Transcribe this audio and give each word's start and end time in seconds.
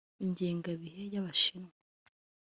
Ingengabihe 0.23 1.03
y’abashinwa 1.13 1.73